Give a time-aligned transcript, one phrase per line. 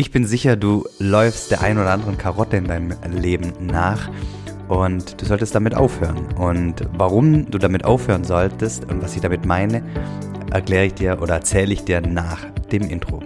[0.00, 4.10] Ich bin sicher, du läufst der ein oder anderen Karotte in deinem Leben nach
[4.66, 6.32] und du solltest damit aufhören.
[6.38, 9.82] Und warum du damit aufhören solltest und was ich damit meine,
[10.50, 13.22] erkläre ich dir oder erzähle ich dir nach dem Intro.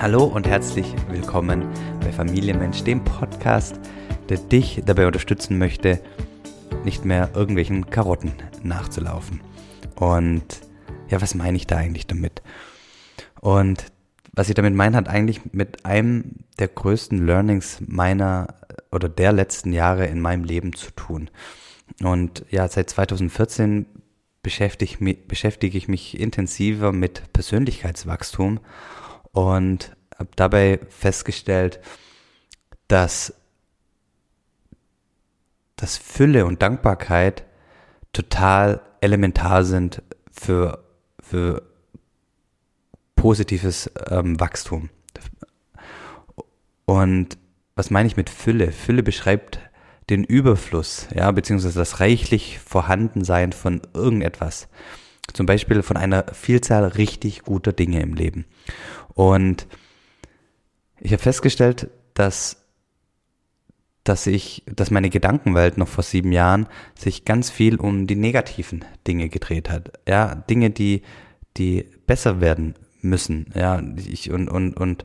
[0.00, 1.64] Hallo und herzlich willkommen
[2.00, 3.80] bei Familienmensch, dem Podcast,
[4.28, 5.98] der dich dabei unterstützen möchte,
[6.84, 9.40] nicht mehr irgendwelchen Karotten nachzulaufen.
[9.96, 10.60] Und
[11.08, 12.42] ja, was meine ich da eigentlich damit?
[13.40, 13.86] Und
[14.32, 18.54] was ich damit meine, hat eigentlich mit einem der größten Learnings meiner
[18.92, 21.30] oder der letzten Jahre in meinem Leben zu tun.
[22.02, 23.86] Und ja, seit 2014
[24.42, 28.60] beschäftige, beschäftige ich mich intensiver mit Persönlichkeitswachstum
[29.32, 31.80] und habe dabei festgestellt,
[32.88, 33.34] dass,
[35.76, 37.44] dass Fülle und Dankbarkeit
[38.16, 40.02] total elementar sind
[40.32, 40.82] für,
[41.20, 41.62] für
[43.14, 44.88] positives ähm, Wachstum.
[46.86, 47.36] Und
[47.74, 48.72] was meine ich mit Fülle?
[48.72, 49.60] Fülle beschreibt
[50.08, 54.68] den Überfluss, ja, beziehungsweise das reichlich Vorhandensein von irgendetwas.
[55.34, 58.46] Zum Beispiel von einer Vielzahl richtig guter Dinge im Leben.
[59.12, 59.66] Und
[61.00, 62.64] ich habe festgestellt, dass
[64.08, 66.66] dass ich, dass meine Gedankenwelt noch vor sieben Jahren
[66.96, 69.92] sich ganz viel um die negativen Dinge gedreht hat.
[70.08, 71.02] Ja, Dinge, die,
[71.56, 73.46] die besser werden müssen.
[73.54, 75.04] Ja, ich und, und, und,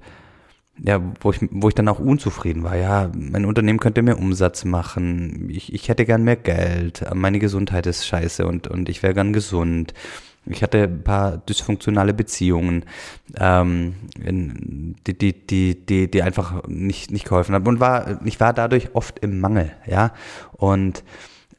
[0.83, 2.75] ja, wo ich, wo ich dann auch unzufrieden war.
[2.75, 5.49] Ja, mein Unternehmen könnte mehr Umsatz machen.
[5.49, 7.03] Ich, ich hätte gern mehr Geld.
[7.13, 9.93] Meine Gesundheit ist scheiße und, und ich wäre gern gesund.
[10.45, 12.85] Ich hatte ein paar dysfunktionale Beziehungen,
[13.37, 18.51] ähm, die, die, die, die, die einfach nicht, nicht geholfen haben und war, ich war
[18.51, 20.13] dadurch oft im Mangel, ja.
[20.53, 21.03] Und,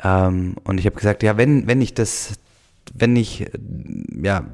[0.02, 2.40] ähm, und ich habe gesagt, ja, wenn, wenn ich das,
[2.92, 3.46] wenn ich,
[4.20, 4.46] ja,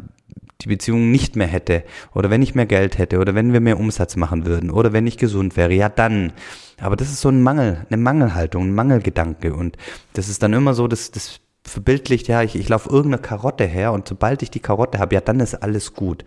[0.61, 1.85] die Beziehung nicht mehr hätte
[2.15, 5.07] oder wenn ich mehr Geld hätte oder wenn wir mehr Umsatz machen würden oder wenn
[5.07, 6.33] ich gesund wäre, ja dann.
[6.81, 9.77] Aber das ist so ein Mangel, eine Mangelhaltung, ein Mangelgedanke und
[10.15, 13.93] das ist dann immer so, das, das verbildlicht, ja, ich, ich laufe irgendeine Karotte her
[13.93, 16.25] und sobald ich die Karotte habe, ja, dann ist alles gut.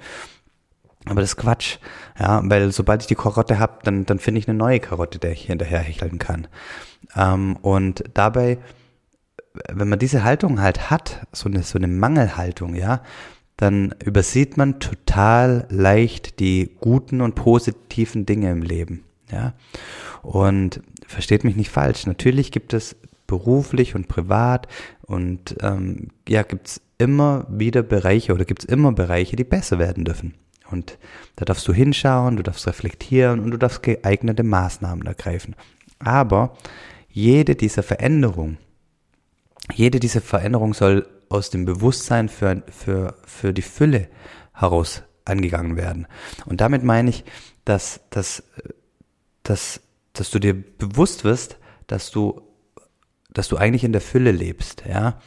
[1.06, 1.78] Aber das ist Quatsch,
[2.19, 5.31] ja, weil sobald ich die Karotte habe, dann, dann finde ich eine neue Karotte, der
[5.31, 6.47] ich hinterher hecheln kann.
[7.16, 8.59] Ähm, und dabei,
[9.72, 13.02] wenn man diese Haltung halt hat, so eine, so eine Mangelhaltung, ja,
[13.58, 19.53] dann übersieht man total leicht die guten und positiven Dinge im Leben, ja.
[20.22, 22.96] Und versteht mich nicht falsch, natürlich gibt es
[23.31, 24.68] beruflich und privat
[25.03, 30.34] und ähm, ja, gibt's immer wieder Bereiche oder gibt's immer Bereiche, die besser werden dürfen.
[30.69, 30.97] Und
[31.38, 35.56] da darfst du hinschauen, du darfst reflektieren und du darfst geeignete Maßnahmen ergreifen.
[36.00, 36.58] Aber
[37.09, 38.58] jede dieser Veränderungen,
[39.74, 44.09] jede dieser Veränderung soll aus dem Bewusstsein für, für, für die Fülle
[44.53, 46.06] heraus angegangen werden.
[46.46, 47.24] Und damit meine ich,
[47.64, 48.44] dass, dass,
[49.44, 49.80] dass,
[50.12, 52.50] dass du dir bewusst wirst, dass du
[53.34, 55.19] dass du eigentlich in der Fülle lebst, ja.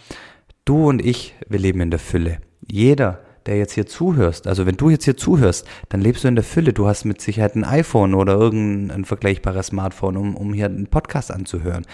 [0.65, 2.39] Du und ich, wir leben in der Fülle.
[2.67, 6.35] Jeder, der jetzt hier zuhörst, also wenn du jetzt hier zuhörst, dann lebst du in
[6.35, 6.73] der Fülle.
[6.73, 11.31] Du hast mit Sicherheit ein iPhone oder irgendein vergleichbares Smartphone, um, um hier einen Podcast
[11.31, 11.85] anzuhören.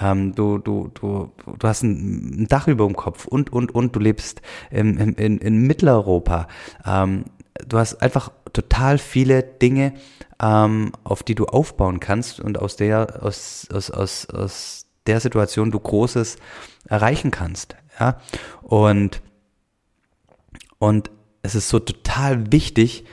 [0.00, 3.96] Ähm, du, du, du, du hast ein, ein, Dach über dem Kopf und, und, und
[3.96, 6.46] du lebst im, in, in Mitteleuropa.
[6.86, 7.24] Ähm,
[7.66, 9.94] du hast einfach total viele Dinge,
[10.40, 15.70] ähm, auf die du aufbauen kannst und aus der, aus, aus, aus, aus der Situation
[15.70, 16.36] du Großes
[16.88, 17.76] erreichen kannst.
[17.98, 18.20] Ja?
[18.62, 19.22] Und,
[20.78, 21.10] und
[21.42, 23.04] es ist so total wichtig,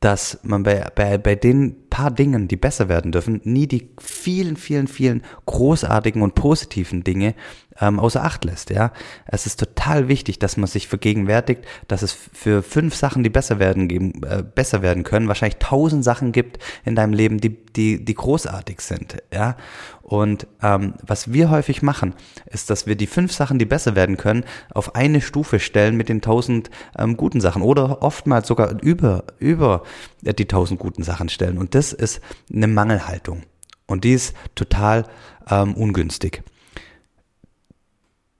[0.00, 4.56] dass man bei, bei, bei den paar Dingen, die besser werden dürfen, nie die vielen,
[4.56, 7.34] vielen, vielen großartigen und positiven Dinge
[7.80, 8.70] ähm, außer Acht lässt.
[8.70, 8.92] Ja,
[9.26, 13.58] es ist total wichtig, dass man sich vergegenwärtigt, dass es für fünf Sachen, die besser
[13.58, 18.04] werden geben, äh, besser werden können, wahrscheinlich tausend Sachen gibt in deinem Leben, die die
[18.04, 19.16] die großartig sind.
[19.32, 19.56] Ja,
[20.06, 22.14] und ähm, was wir häufig machen,
[22.46, 26.08] ist, dass wir die fünf Sachen, die besser werden können, auf eine Stufe stellen mit
[26.08, 29.82] den tausend ähm, guten Sachen oder oftmals sogar über, über
[30.22, 31.58] die tausend guten Sachen stellen.
[31.58, 32.20] Und das ist
[32.54, 33.42] eine Mangelhaltung.
[33.86, 35.06] Und die ist total
[35.50, 36.44] ähm, ungünstig.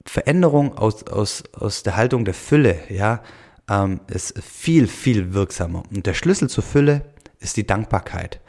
[0.09, 3.21] Veränderung aus, aus, aus der Haltung der Fülle, ja,
[3.69, 5.83] ähm, ist viel, viel wirksamer.
[5.93, 7.01] Und der Schlüssel zur Fülle
[7.39, 8.39] ist die Dankbarkeit.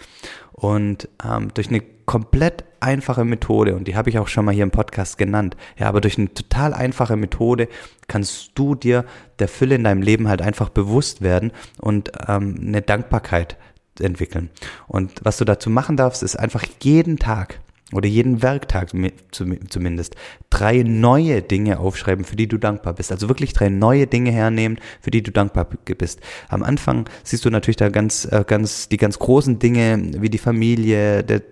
[0.53, 4.63] Und ähm, durch eine komplett einfache Methode, und die habe ich auch schon mal hier
[4.63, 7.69] im Podcast genannt, ja, aber durch eine total einfache Methode
[8.07, 9.05] kannst du dir
[9.41, 13.57] der Fülle in deinem Leben halt einfach bewusst werden und ähm, eine Dankbarkeit
[14.01, 14.51] entwickeln.
[14.87, 17.61] Und was du dazu machen darfst, ist einfach jeden Tag,
[17.93, 18.91] oder jeden Werktag
[19.31, 20.15] zumindest
[20.51, 23.13] drei neue Dinge aufschreiben, für die du dankbar bist.
[23.13, 26.21] Also wirklich drei neue Dinge hernehmen, für die du dankbar bist.
[26.49, 30.39] Am Anfang siehst du natürlich da ganz, äh, ganz, die ganz großen Dinge wie die
[30.39, 31.43] Familie, der,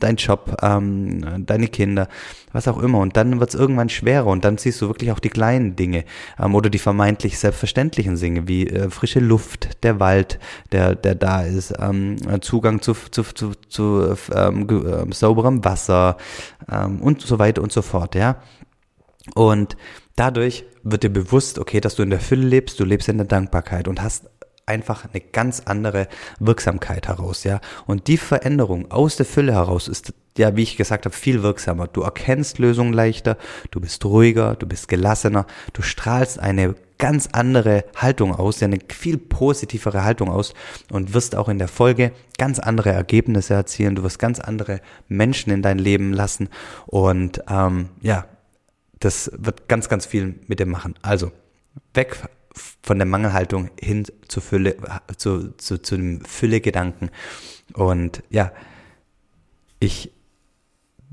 [0.00, 2.08] dein Job, ähm, deine Kinder,
[2.52, 2.98] was auch immer.
[2.98, 6.04] Und dann wird es irgendwann schwerer und dann siehst du wirklich auch die kleinen Dinge
[6.38, 10.38] ähm, oder die vermeintlich selbstverständlichen Dinge wie äh, frische Luft, der Wald,
[10.72, 16.16] der, der da ist, ähm, Zugang zu, zu, zu, zu ähm, äh, sauberem Wasser
[16.70, 18.36] ähm, und so weiter und so fort, ja.
[19.34, 19.76] Und
[20.16, 23.26] dadurch wird dir bewusst, okay, dass du in der Fülle lebst, du lebst in der
[23.26, 24.28] Dankbarkeit und hast
[24.70, 26.08] einfach eine ganz andere
[26.38, 27.60] Wirksamkeit heraus, ja.
[27.86, 31.88] Und die Veränderung aus der Fülle heraus ist, ja, wie ich gesagt habe, viel wirksamer.
[31.88, 33.36] Du erkennst Lösungen leichter,
[33.70, 38.78] du bist ruhiger, du bist gelassener, du strahlst eine ganz andere Haltung aus, ja, eine
[38.88, 40.54] viel positivere Haltung aus
[40.92, 43.96] und wirst auch in der Folge ganz andere Ergebnisse erzielen.
[43.96, 46.48] Du wirst ganz andere Menschen in dein Leben lassen
[46.86, 48.26] und ähm, ja,
[49.00, 50.94] das wird ganz, ganz viel mit dir machen.
[51.02, 51.32] Also
[51.94, 52.16] weg
[52.82, 54.76] von der Mangelhaltung hin zur Fülle,
[55.16, 57.10] zu, zu, zu dem Fülle-Gedanken.
[57.74, 58.52] Und ja,
[59.78, 60.12] ich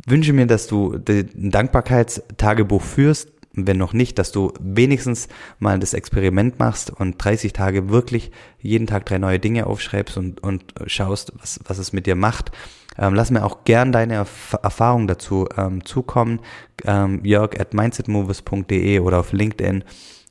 [0.06, 3.32] wünsche mir, dass du ein Dankbarkeitstagebuch führst.
[3.60, 8.86] Wenn noch nicht, dass du wenigstens mal das Experiment machst und 30 Tage wirklich jeden
[8.86, 12.52] Tag drei neue Dinge aufschreibst und, und schaust, was, was es mit dir macht.
[13.00, 16.40] Ähm, lass mir auch gern deine Erf Erfahrungen dazu ähm, zukommen.
[16.86, 19.84] Ähm, jörg at mindsetmovers.de oder auf LinkedIn.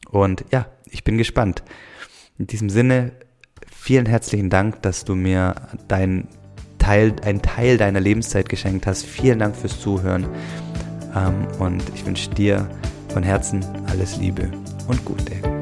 [0.08, 1.62] Und ja, ich bin gespannt.
[2.38, 3.12] In diesem Sinne,
[3.70, 5.54] vielen herzlichen Dank, dass du mir
[5.88, 6.28] dein
[6.78, 9.04] Teil, einen Teil deiner Lebenszeit geschenkt hast.
[9.04, 10.28] Vielen Dank fürs Zuhören.
[11.14, 12.68] Ähm, und ich wünsche dir
[13.08, 14.50] von Herzen alles Liebe
[14.88, 15.55] und Gute.